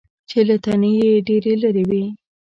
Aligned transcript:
چې 0.29 0.39
له 0.47 0.55
تنې 0.63 0.91
یې 0.99 1.11
ډېرې 1.27 1.53
لرې 1.63 1.83
وي. 1.89 2.03